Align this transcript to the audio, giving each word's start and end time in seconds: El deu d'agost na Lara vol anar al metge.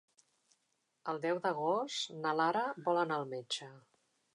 El 1.13 1.21
deu 1.27 1.43
d'agost 1.45 2.19
na 2.25 2.35
Lara 2.41 2.67
vol 2.91 3.05
anar 3.07 3.23
al 3.23 3.33
metge. 3.41 3.75